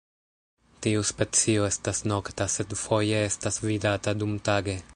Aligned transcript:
Tiu 0.85 1.03
specio 1.09 1.67
estas 1.67 2.01
nokta, 2.13 2.47
sed 2.53 2.73
foje 2.85 3.21
estas 3.27 3.61
vidata 3.67 4.15
dumtage. 4.23 4.79